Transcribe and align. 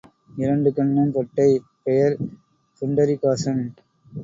இரண்டு 0.35 0.69
கண்ணும் 0.73 1.11
பொட்டை 1.11 1.47
பெயர் 1.83 2.15
புண்டரீகாக்ஷன். 2.81 3.63